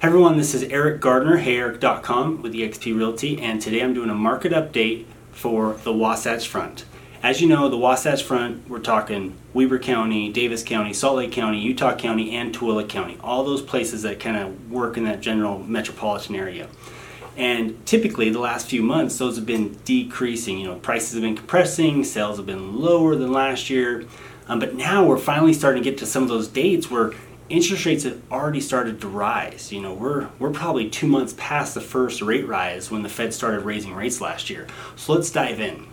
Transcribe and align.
Everyone, 0.00 0.36
this 0.36 0.54
is 0.54 0.62
Eric 0.62 1.00
Gardiner, 1.00 1.38
heyeric.com 1.38 2.40
with 2.40 2.52
eXp 2.54 2.96
Realty, 2.96 3.40
and 3.40 3.60
today 3.60 3.82
I'm 3.82 3.94
doing 3.94 4.10
a 4.10 4.14
market 4.14 4.52
update 4.52 5.06
for 5.32 5.72
the 5.82 5.92
Wasatch 5.92 6.46
Front. 6.46 6.84
As 7.20 7.40
you 7.40 7.48
know, 7.48 7.68
the 7.68 7.76
Wasatch 7.76 8.22
Front, 8.22 8.68
we're 8.68 8.78
talking 8.78 9.34
Weber 9.54 9.80
County, 9.80 10.32
Davis 10.32 10.62
County, 10.62 10.92
Salt 10.92 11.16
Lake 11.16 11.32
County, 11.32 11.58
Utah 11.58 11.96
County, 11.96 12.36
and 12.36 12.54
Tooele 12.54 12.88
County. 12.88 13.18
All 13.24 13.42
those 13.42 13.60
places 13.60 14.02
that 14.02 14.20
kind 14.20 14.36
of 14.36 14.70
work 14.70 14.96
in 14.96 15.02
that 15.02 15.20
general 15.20 15.58
metropolitan 15.58 16.36
area. 16.36 16.68
And 17.36 17.84
typically, 17.84 18.30
the 18.30 18.38
last 18.38 18.68
few 18.68 18.84
months, 18.84 19.18
those 19.18 19.34
have 19.34 19.46
been 19.46 19.80
decreasing. 19.84 20.60
You 20.60 20.68
know, 20.68 20.74
prices 20.76 21.14
have 21.14 21.22
been 21.22 21.36
compressing, 21.36 22.04
sales 22.04 22.36
have 22.36 22.46
been 22.46 22.80
lower 22.80 23.16
than 23.16 23.32
last 23.32 23.68
year. 23.68 24.04
Um, 24.46 24.60
but 24.60 24.76
now 24.76 25.04
we're 25.04 25.18
finally 25.18 25.52
starting 25.52 25.82
to 25.82 25.90
get 25.90 25.98
to 25.98 26.06
some 26.06 26.22
of 26.22 26.28
those 26.28 26.46
dates 26.46 26.88
where 26.88 27.14
interest 27.48 27.86
rates 27.86 28.04
have 28.04 28.20
already 28.30 28.60
started 28.60 29.00
to 29.00 29.08
rise. 29.08 29.72
You 29.72 29.80
know, 29.80 29.94
we're 29.94 30.28
we're 30.38 30.50
probably 30.50 30.88
two 30.88 31.06
months 31.06 31.34
past 31.36 31.74
the 31.74 31.80
first 31.80 32.22
rate 32.22 32.46
rise 32.46 32.90
when 32.90 33.02
the 33.02 33.08
Fed 33.08 33.34
started 33.34 33.60
raising 33.60 33.94
rates 33.94 34.20
last 34.20 34.50
year. 34.50 34.66
So 34.96 35.14
let's 35.14 35.30
dive 35.30 35.60
in. 35.60 35.86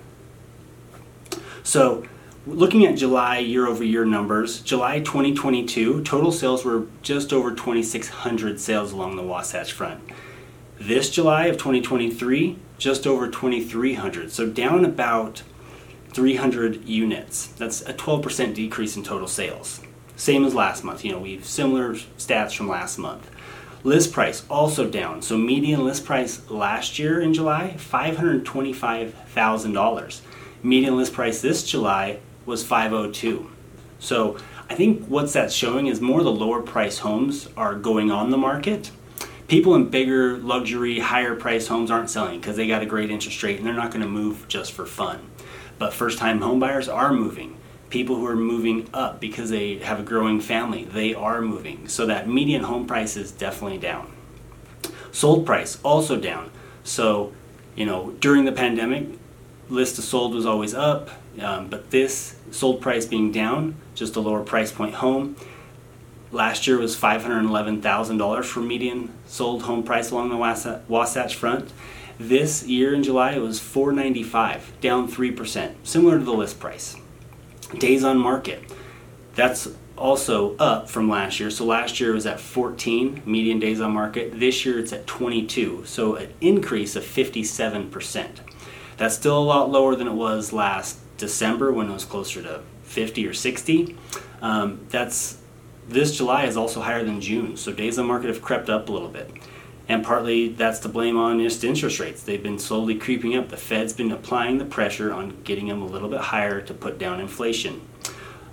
So, 1.64 2.06
looking 2.46 2.86
at 2.86 2.96
July 2.98 3.40
year 3.40 3.66
over 3.66 3.84
year 3.84 4.06
numbers, 4.06 4.62
July 4.62 5.00
2022 5.00 6.04
total 6.04 6.32
sales 6.32 6.64
were 6.64 6.86
just 7.02 7.34
over 7.34 7.50
2,600 7.50 8.60
sales 8.60 8.92
along 8.92 9.16
the 9.16 9.24
Wasatch 9.24 9.72
Front. 9.72 10.02
This 10.80 11.10
July 11.10 11.46
of 11.46 11.56
2023, 11.56 12.58
just 12.78 13.08
over 13.08 13.28
2,300. 13.28 14.32
So 14.32 14.48
down 14.48 14.86
about 14.86 15.42
300 16.10 16.86
units. 16.88 17.48
That's 17.48 17.82
a 17.82 17.94
12% 17.94 18.54
decrease 18.54 18.96
in 18.96 19.04
total 19.04 19.28
sales. 19.28 19.82
Same 20.16 20.46
as 20.46 20.56
last 20.56 20.84
month. 20.84 21.04
You 21.04 21.12
know, 21.12 21.20
we've 21.20 21.46
similar 21.46 21.94
stats 21.96 22.56
from 22.56 22.68
last 22.68 22.98
month. 22.98 23.30
List 23.84 24.14
price 24.14 24.44
also 24.50 24.90
down. 24.90 25.22
So 25.22 25.38
median 25.38 25.86
list 25.86 26.06
price 26.06 26.50
last 26.50 26.98
year 26.98 27.22
in 27.22 27.34
July, 27.34 27.76
$525,000. 27.78 30.22
Median 30.64 30.98
list 30.98 31.14
price 31.14 31.42
this 31.42 31.64
July 31.64 32.18
was 32.46 32.64
502. 32.64 33.52
So 34.00 34.38
I 34.70 34.76
think 34.76 35.06
what's 35.06 35.34
that 35.34 35.52
showing 35.52 35.88
is 35.88 36.00
more 36.02 36.24
the 36.24 36.32
lower 36.32 36.62
price 36.62 37.00
homes 37.00 37.50
are 37.56 37.76
going 37.76 38.12
on 38.12 38.32
the 38.32 38.38
market. 38.38 38.92
People 39.48 39.76
in 39.76 39.90
bigger 39.90 40.38
luxury, 40.38 40.98
higher 40.98 41.36
price 41.36 41.68
homes 41.68 41.92
aren't 41.92 42.10
selling 42.10 42.40
because 42.40 42.56
they 42.56 42.68
got 42.68 42.82
a 42.82 42.88
great 42.88 43.12
interest 43.12 43.44
rate 43.44 43.58
and 43.58 43.68
they're 43.68 43.76
not 43.76 43.92
going 43.92 44.02
to 44.02 44.08
move 44.08 44.48
just 44.48 44.72
for 44.72 44.88
fun. 44.88 45.30
But 45.78 45.94
first 45.94 46.18
time 46.18 46.42
home 46.42 46.60
buyers 46.60 46.90
are 46.90 47.14
moving. 47.14 47.58
People 47.96 48.18
who 48.18 48.26
are 48.26 48.36
moving 48.36 48.90
up 48.94 49.22
because 49.22 49.50
they 49.50 49.78
have 49.78 50.02
a 50.02 50.04
growing 50.04 50.42
family, 50.42 50.84
they 50.84 51.16
are 51.16 51.40
moving. 51.42 51.88
So 51.88 52.06
that 52.08 52.28
median 52.28 52.64
home 52.64 52.88
price 52.88 53.16
is 53.16 53.32
definitely 53.32 53.78
down. 53.78 54.12
Sold 55.14 55.46
price 55.46 55.80
also 55.82 56.20
down. 56.20 56.52
So, 56.84 57.32
you 57.74 57.86
know, 57.86 58.12
during 58.20 58.44
the 58.44 58.52
pandemic, 58.52 59.08
list 59.70 59.98
of 59.98 60.04
sold 60.04 60.34
was 60.34 60.46
always 60.46 60.74
up, 60.74 61.10
um, 61.40 61.70
but 61.70 61.90
this 61.90 62.36
sold 62.52 62.82
price 62.82 63.06
being 63.06 63.32
down, 63.32 63.76
just 63.94 64.18
a 64.18 64.20
lower 64.20 64.44
price 64.44 64.74
point 64.74 64.96
home. 64.96 65.38
Last 66.34 66.68
year 66.68 66.78
was 66.78 66.98
$511,000 66.98 68.44
for 68.44 68.60
median 68.60 69.14
sold 69.26 69.64
home 69.64 69.84
price 69.84 70.12
along 70.12 70.32
the 70.32 70.82
Wasatch 70.90 71.36
Front. 71.36 71.72
This 72.20 72.68
year 72.68 72.94
in 72.94 73.04
July 73.04 73.36
it 73.36 73.42
was 73.42 73.62
495, 73.62 74.82
down 74.82 75.08
3%, 75.10 75.76
similar 75.86 76.20
to 76.20 76.26
the 76.26 76.34
list 76.34 76.60
price. 76.60 76.98
Days 77.80 78.04
on 78.04 78.18
market. 78.18 78.64
That's 79.36 79.68
also 79.98 80.56
up 80.58 80.90
from 80.90 81.10
last 81.10 81.40
year. 81.40 81.50
So 81.50 81.66
last 81.66 82.00
year 82.00 82.12
it 82.12 82.16
was 82.16 82.26
at 82.26 82.40
14 82.40 83.24
median 83.26 83.60
days 83.60 83.80
on 83.82 83.94
market. 83.94 84.40
This 84.40 84.66
year 84.66 84.80
it's 84.80 84.94
at 84.94 85.08
22. 85.08 85.84
So 85.86 86.16
an 86.16 86.34
increase 86.42 86.96
of 86.96 87.04
57%. 87.04 88.40
That's 88.98 89.16
still 89.16 89.38
a 89.38 89.44
lot 89.44 89.70
lower 89.70 89.96
than 89.96 90.08
it 90.08 90.14
was 90.14 90.54
last 90.54 91.00
December 91.18 91.72
when 91.72 91.90
it 91.90 91.94
was 91.94 92.06
closer 92.06 92.42
to 92.42 92.62
50 92.84 93.28
or 93.28 93.34
60. 93.34 93.96
Um, 94.42 94.86
that's 94.90 95.40
this 95.88 96.18
July 96.18 96.46
is 96.46 96.58
also 96.58 96.82
higher 96.82 97.04
than 97.04 97.22
June, 97.22 97.58
so 97.58 97.72
days 97.72 98.00
on 98.00 98.08
market 98.08 98.28
have 98.28 98.42
crept 98.42 98.70
up 98.70 98.90
a 98.90 98.92
little 98.92 99.08
bit. 99.08 99.30
And 99.88 100.04
partly 100.04 100.50
that's 100.50 100.80
to 100.80 100.90
blame 100.90 101.18
on 101.18 101.40
just 101.40 101.64
interest 101.64 102.00
rates. 102.00 102.24
They've 102.24 102.42
been 102.42 102.60
slowly 102.60 102.96
creeping 102.96 103.36
up. 103.36 103.50
The 103.50 103.58
Fed's 103.58 103.94
been 103.94 104.12
applying 104.12 104.58
the 104.58 104.66
pressure 104.66 105.14
on 105.14 105.42
getting 105.44 105.68
them 105.68 105.82
a 105.82 105.86
little 105.86 106.10
bit 106.10 106.22
higher 106.22 106.62
to 106.62 106.74
put 106.74 106.98
down 106.98 107.20
inflation. 107.20 107.82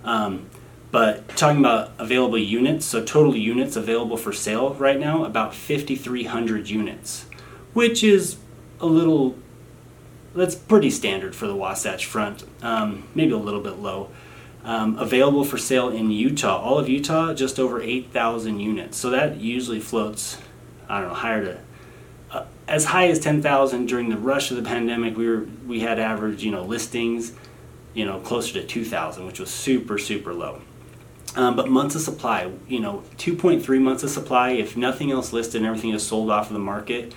Um, 0.03 0.49
but 0.91 1.27
talking 1.29 1.59
about 1.59 1.91
available 1.97 2.37
units, 2.37 2.85
so 2.85 3.03
total 3.03 3.35
units 3.35 3.75
available 3.75 4.15
for 4.15 4.31
sale 4.31 4.75
right 4.75 4.99
now, 4.99 5.25
about 5.25 5.55
5,300 5.55 6.69
units, 6.69 7.25
which 7.73 8.03
is 8.03 8.37
a 8.79 8.85
little 8.85 9.35
that's 10.35 10.55
pretty 10.55 10.89
standard 10.89 11.35
for 11.35 11.47
the 11.47 11.55
Wasatch 11.55 12.05
Front, 12.05 12.43
um, 12.61 13.07
maybe 13.13 13.31
a 13.31 13.37
little 13.37 13.61
bit 13.61 13.79
low. 13.79 14.09
Um, 14.63 14.97
available 14.97 15.43
for 15.43 15.57
sale 15.57 15.89
in 15.89 16.09
Utah, 16.09 16.57
all 16.57 16.79
of 16.79 16.87
Utah, 16.87 17.33
just 17.33 17.59
over 17.59 17.81
8,000 17.81 18.59
units. 18.59 18.97
So 18.97 19.09
that 19.09 19.37
usually 19.37 19.79
floats, 19.79 20.37
I 20.89 20.99
don't 20.99 21.09
know, 21.09 21.15
higher 21.15 21.45
to 21.45 21.59
uh, 22.31 22.45
as 22.67 22.85
high 22.85 23.07
as 23.07 23.19
10,000 23.19 23.85
during 23.85 24.09
the 24.09 24.17
rush 24.17 24.51
of 24.51 24.57
the 24.57 24.63
pandemic. 24.63 25.17
We 25.17 25.27
were 25.27 25.45
we 25.67 25.81
had 25.81 25.99
average, 25.99 26.43
you 26.43 26.51
know, 26.51 26.63
listings, 26.63 27.33
you 27.93 28.05
know, 28.05 28.19
closer 28.19 28.53
to 28.53 28.65
2,000, 28.65 29.25
which 29.25 29.39
was 29.39 29.49
super 29.49 29.97
super 29.97 30.33
low. 30.33 30.61
Um, 31.35 31.55
but 31.55 31.67
months 31.67 31.95
of 31.95 32.01
supply, 32.01 32.51
you 32.67 32.79
know, 32.79 33.03
2.3 33.17 33.81
months 33.81 34.03
of 34.03 34.11
supply. 34.11 34.51
If 34.51 34.77
nothing 34.77 35.11
else 35.11 35.33
listed 35.33 35.61
and 35.61 35.65
everything 35.65 35.89
is 35.89 36.05
sold 36.05 36.29
off 36.29 36.47
of 36.47 36.53
the 36.53 36.59
market, 36.59 37.15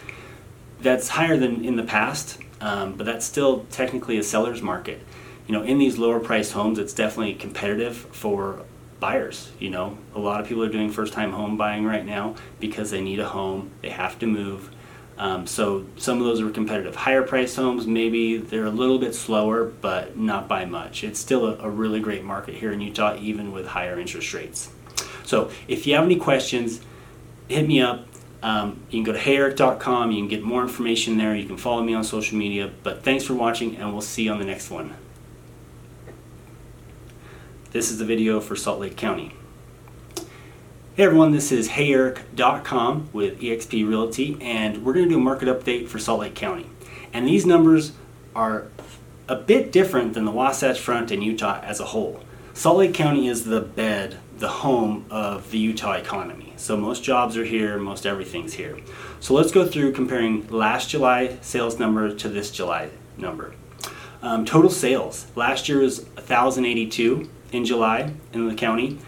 that's 0.80 1.08
higher 1.08 1.36
than 1.36 1.62
in 1.64 1.76
the 1.76 1.82
past 1.82 2.38
um, 2.60 2.94
but 2.94 3.04
that's 3.04 3.26
still 3.26 3.66
technically 3.70 4.18
a 4.18 4.22
seller's 4.22 4.62
market. 4.62 5.00
You 5.46 5.52
know, 5.52 5.62
in 5.62 5.78
these 5.78 5.98
lower 5.98 6.20
priced 6.20 6.52
homes, 6.52 6.78
it's 6.78 6.92
definitely 6.92 7.34
competitive 7.34 7.96
for 7.96 8.64
buyers. 9.00 9.50
You 9.58 9.70
know, 9.70 9.98
a 10.14 10.18
lot 10.18 10.40
of 10.40 10.46
people 10.46 10.62
are 10.64 10.68
doing 10.68 10.90
first 10.90 11.12
time 11.12 11.32
home 11.32 11.56
buying 11.56 11.84
right 11.84 12.04
now 12.04 12.36
because 12.60 12.90
they 12.90 13.00
need 13.00 13.20
a 13.20 13.28
home, 13.28 13.70
they 13.82 13.90
have 13.90 14.18
to 14.20 14.26
move. 14.26 14.70
Um, 15.18 15.46
so 15.46 15.86
some 15.96 16.18
of 16.18 16.26
those 16.26 16.42
are 16.42 16.50
competitive. 16.50 16.94
Higher 16.94 17.22
priced 17.22 17.56
homes, 17.56 17.86
maybe 17.86 18.36
they're 18.36 18.66
a 18.66 18.70
little 18.70 18.98
bit 18.98 19.14
slower, 19.14 19.64
but 19.64 20.16
not 20.16 20.46
by 20.46 20.66
much. 20.66 21.04
It's 21.04 21.18
still 21.18 21.46
a, 21.46 21.56
a 21.58 21.70
really 21.70 22.00
great 22.00 22.22
market 22.22 22.54
here 22.54 22.72
in 22.72 22.80
Utah, 22.80 23.16
even 23.18 23.52
with 23.52 23.66
higher 23.66 23.98
interest 23.98 24.34
rates. 24.34 24.70
So 25.24 25.50
if 25.68 25.86
you 25.86 25.94
have 25.94 26.04
any 26.04 26.16
questions, 26.16 26.80
hit 27.48 27.66
me 27.66 27.80
up. 27.80 28.06
Um, 28.42 28.80
you 28.90 29.02
can 29.02 29.04
go 29.04 29.12
to 29.12 29.18
heyeric.com. 29.18 30.12
You 30.12 30.18
can 30.18 30.28
get 30.28 30.42
more 30.42 30.62
information 30.62 31.16
there. 31.16 31.34
You 31.34 31.46
can 31.46 31.56
follow 31.56 31.82
me 31.82 31.94
on 31.94 32.04
social 32.04 32.36
media. 32.36 32.70
But 32.82 33.02
thanks 33.02 33.24
for 33.24 33.34
watching, 33.34 33.76
and 33.76 33.92
we'll 33.92 34.02
see 34.02 34.24
you 34.24 34.32
on 34.32 34.38
the 34.38 34.44
next 34.44 34.70
one. 34.70 34.94
This 37.72 37.90
is 37.90 37.98
the 37.98 38.04
video 38.04 38.40
for 38.40 38.54
Salt 38.54 38.78
Lake 38.78 38.96
County. 38.96 39.32
Hey 40.94 41.02
everyone, 41.02 41.32
this 41.32 41.50
is 41.50 41.70
heyeric.com 41.70 43.10
with 43.12 43.40
eXp 43.40 43.86
Realty, 43.86 44.38
and 44.40 44.84
we're 44.84 44.92
going 44.92 45.06
to 45.06 45.10
do 45.10 45.18
a 45.18 45.22
market 45.22 45.48
update 45.48 45.88
for 45.88 45.98
Salt 45.98 46.20
Lake 46.20 46.36
County. 46.36 46.66
And 47.12 47.26
these 47.26 47.44
numbers 47.44 47.92
are 48.36 48.68
a 49.28 49.34
bit 49.34 49.72
different 49.72 50.14
than 50.14 50.24
the 50.24 50.30
Wasatch 50.30 50.78
Front 50.78 51.10
and 51.10 51.24
Utah 51.24 51.60
as 51.62 51.80
a 51.80 51.86
whole. 51.86 52.20
Salt 52.54 52.78
Lake 52.78 52.94
County 52.94 53.26
is 53.26 53.44
the 53.44 53.60
bed, 53.60 54.18
the 54.38 54.48
home 54.48 55.04
of 55.10 55.50
the 55.50 55.58
Utah 55.58 55.94
economy. 55.94 56.54
So 56.56 56.76
most 56.76 57.02
jobs 57.02 57.36
are 57.36 57.44
here, 57.44 57.78
most 57.78 58.06
everything's 58.06 58.54
here. 58.54 58.78
So 59.18 59.34
let's 59.34 59.50
go 59.50 59.66
through 59.66 59.92
comparing 59.92 60.46
last 60.48 60.88
July 60.88 61.36
sales 61.40 61.80
number 61.80 62.14
to 62.14 62.28
this 62.28 62.52
July 62.52 62.90
number. 63.18 63.54
Um, 64.22 64.44
total 64.44 64.70
sales 64.70 65.26
last 65.34 65.68
year 65.68 65.80
was 65.80 66.04
1,082 66.14 67.28
in 67.52 67.64
July 67.64 68.12
in 68.32 68.48
the 68.48 68.54
county. 68.54 68.98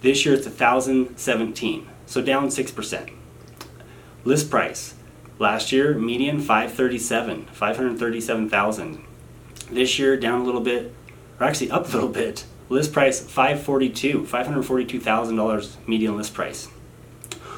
This 0.00 0.24
year 0.24 0.34
it's 0.34 0.46
1,017, 0.46 1.88
so 2.06 2.22
down 2.22 2.48
6%. 2.48 3.10
List 4.24 4.50
price 4.50 4.94
last 5.38 5.72
year 5.72 5.94
median 5.94 6.40
537, 6.40 7.46
537,000. 7.52 9.04
This 9.70 9.98
year 9.98 10.16
down 10.16 10.40
a 10.40 10.44
little 10.44 10.60
bit, 10.60 10.94
or 11.38 11.46
actually 11.46 11.70
up 11.70 11.88
a 11.88 11.92
little 11.92 12.08
bit, 12.08 12.44
List 12.70 12.92
price 12.92 13.20
542, 13.20 14.24
$542,000 14.24 15.76
median 15.86 16.16
list 16.18 16.34
price. 16.34 16.68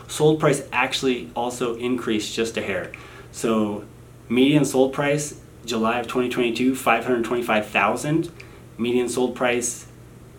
Sold 0.06 0.38
price 0.38 0.62
actually 0.72 1.30
also 1.34 1.74
increased 1.76 2.34
just 2.34 2.56
a 2.56 2.62
hair. 2.62 2.92
So 3.32 3.84
median 4.28 4.64
sold 4.64 4.92
price 4.92 5.40
July 5.64 5.98
of 5.98 6.06
2022 6.06 6.76
525,000. 6.76 8.30
Median 8.78 9.08
sold 9.08 9.34
price 9.34 9.86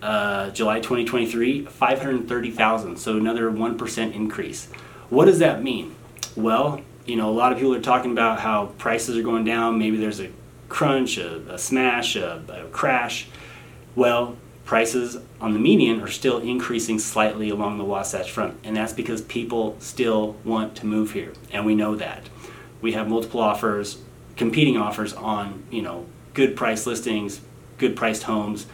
uh, 0.02 0.50
July 0.52 0.80
2023 0.80 1.66
530,000. 1.66 2.98
So 2.98 3.18
another 3.18 3.52
1% 3.52 4.14
increase. 4.14 4.68
What 5.10 5.26
does 5.26 5.40
that 5.40 5.62
mean? 5.64 5.96
Well, 6.36 6.82
you 7.06 7.16
know, 7.16 7.30
a 7.30 7.34
lot 7.34 7.52
of 7.52 7.58
people 7.58 7.74
are 7.76 7.82
talking 7.82 8.12
about 8.12 8.40
how 8.40 8.68
prices 8.78 9.18
are 9.18 9.24
going 9.24 9.44
down. 9.44 9.78
Maybe 9.78 9.98
there's 9.98 10.20
a 10.20 10.30
crunch, 10.70 11.18
a, 11.18 11.54
a 11.54 11.58
smash, 11.58 12.16
a, 12.16 12.44
a 12.48 12.70
crash. 12.70 13.28
Well, 13.96 14.38
prices 14.64 15.18
on 15.42 15.54
the 15.54 15.60
median 15.60 16.02
are 16.02 16.08
still 16.08 16.38
increasing 16.40 16.98
slightly 17.00 17.50
along 17.50 17.78
the 17.78 17.84
Wasatch 17.84 18.32
Front, 18.32 18.58
and 18.64 18.76
that's 18.78 18.94
because 18.94 19.22
people 19.22 19.76
still 19.80 20.38
want 20.46 20.76
to 20.78 20.86
move 20.86 21.12
here, 21.12 21.34
and 21.52 21.66
we 21.66 21.76
know 21.76 21.96
that. 21.96 22.30
We 22.82 22.94
have 22.94 23.10
multiple 23.10 23.42
offers, 23.42 23.98
competing 24.38 24.78
offers 24.78 25.14
on 25.14 25.64
you 25.70 25.82
know 25.82 26.06
good 26.34 26.56
price 26.56 26.88
listings, 26.88 27.42
good 27.78 27.96
priced 27.96 28.24
homes, 28.24 28.66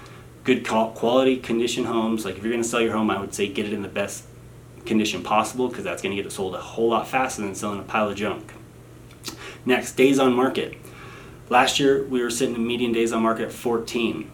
good 0.47 0.65
quality 0.65 1.35
condition 1.35 1.83
homes. 1.83 2.23
Like 2.23 2.37
if 2.37 2.43
you're 2.43 2.53
going 2.53 2.63
to 2.63 2.67
sell 2.67 2.79
your 2.79 2.93
home, 2.93 3.09
I 3.09 3.19
would 3.19 3.33
say 3.33 3.49
get 3.49 3.65
it 3.65 3.73
in 3.73 3.81
the 3.81 3.89
best 3.89 4.23
condition 4.85 5.21
possible 5.21 5.67
because 5.67 5.83
that's 5.83 6.01
going 6.01 6.15
to 6.15 6.15
get 6.15 6.25
it 6.25 6.31
sold 6.31 6.55
a 6.55 6.61
whole 6.61 6.89
lot 6.89 7.05
faster 7.05 7.41
than 7.41 7.53
selling 7.53 7.79
a 7.81 7.83
pile 7.83 8.09
of 8.09 8.15
junk. 8.15 8.53
Next, 9.65 9.97
days 9.97 10.17
on 10.19 10.31
market. 10.31 10.77
Last 11.49 11.81
year 11.81 12.05
we 12.05 12.21
were 12.21 12.29
sitting 12.29 12.55
in 12.55 12.65
median 12.65 12.93
days 12.93 13.11
on 13.11 13.23
market 13.23 13.47
at 13.47 13.51
14. 13.51 14.31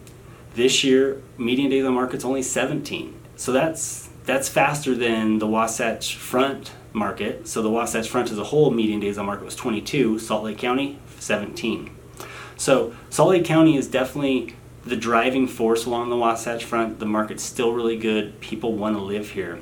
This 0.54 0.84
year, 0.84 1.20
median 1.36 1.68
days 1.68 1.84
on 1.84 1.92
market 1.94 2.18
is 2.18 2.24
only 2.24 2.42
17. 2.42 3.12
So 3.34 3.50
that's 3.50 4.08
that's 4.24 4.48
faster 4.48 4.94
than 4.94 5.40
the 5.40 5.48
Wasatch 5.48 6.14
Front 6.14 6.72
market. 6.92 7.48
So 7.48 7.60
the 7.60 7.70
Wasatch 7.70 8.08
Front 8.08 8.30
as 8.30 8.38
a 8.38 8.44
whole, 8.44 8.70
median 8.70 9.00
days 9.00 9.18
on 9.18 9.26
market 9.26 9.44
was 9.44 9.56
22. 9.56 10.20
Salt 10.20 10.44
Lake 10.44 10.58
County, 10.58 11.00
17. 11.18 11.90
So 12.56 12.94
Salt 13.10 13.30
Lake 13.30 13.44
County 13.44 13.76
is 13.76 13.88
definitely 13.88 14.54
the 14.84 14.96
driving 14.96 15.46
force 15.46 15.86
along 15.86 16.10
the 16.10 16.16
Wasatch 16.16 16.64
Front. 16.64 16.98
The 16.98 17.06
market's 17.06 17.42
still 17.42 17.72
really 17.72 17.96
good. 17.96 18.40
People 18.40 18.74
want 18.74 18.96
to 18.96 19.02
live 19.02 19.30
here. 19.30 19.60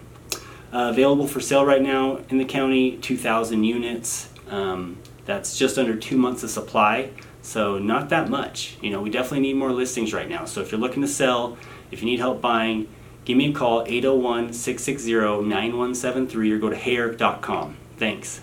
Uh, 0.73 0.89
available 0.91 1.27
for 1.27 1.41
sale 1.41 1.65
right 1.65 1.83
now 1.83 2.21
in 2.29 2.39
the 2.39 2.45
county, 2.45 2.97
2,000 2.97 3.63
units. 3.63 4.31
Um, 4.49 4.99
that's 5.25 5.57
just 5.57 5.79
under 5.79 5.97
two 5.97 6.17
months 6.17 6.43
of 6.43 6.51
supply. 6.51 7.11
So 7.43 7.79
not 7.79 8.09
that 8.09 8.29
much. 8.29 8.77
You 8.81 8.91
know, 8.91 9.01
we 9.01 9.11
definitely 9.11 9.41
need 9.41 9.57
more 9.57 9.73
listings 9.73 10.13
right 10.13 10.29
now. 10.29 10.45
So 10.45 10.61
if 10.61 10.73
you're 10.73 10.81
looking 10.81 11.03
to 11.03 11.09
sell, 11.09 11.59
if 11.91 12.01
you 12.01 12.07
need 12.07 12.21
help 12.21 12.41
buying, 12.41 12.89
give 13.25 13.37
me 13.37 13.51
a 13.51 13.53
call 13.53 13.83
801 13.87 14.53
660 14.53 15.13
9173 15.13 16.53
or 16.53 16.59
go 16.59 16.71
to 16.71 16.77
heyeric.com. 16.77 17.77
Thanks. 17.99 18.41